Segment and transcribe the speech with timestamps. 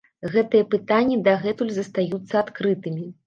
[0.35, 3.05] Гэтыя пытанні дагэтуль застаюцца адкрытымі.